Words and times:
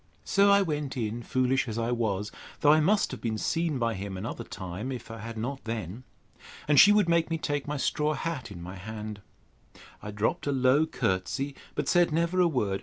So 0.25 0.49
I 0.49 0.63
went 0.63 0.97
in, 0.97 1.21
foolish 1.21 1.67
as 1.67 1.77
I 1.77 1.91
was; 1.91 2.31
though 2.61 2.71
I 2.71 2.79
must 2.79 3.11
have 3.11 3.21
been 3.21 3.37
seen 3.37 3.77
by 3.77 3.93
him 3.93 4.17
another 4.17 4.43
time, 4.43 4.91
if 4.91 5.11
I 5.11 5.19
had 5.19 5.37
not 5.37 5.63
then. 5.65 6.05
And 6.67 6.79
she 6.79 6.91
would 6.91 7.07
make 7.07 7.29
me 7.29 7.37
take 7.37 7.67
my 7.67 7.77
straw 7.77 8.15
hat 8.15 8.49
in 8.49 8.63
my 8.63 8.77
hand. 8.77 9.21
I 10.01 10.09
dropt 10.09 10.47
a 10.47 10.51
low 10.51 10.87
courtesy, 10.87 11.53
but 11.75 11.87
said 11.87 12.11
never 12.11 12.39
a 12.41 12.47
word. 12.47 12.79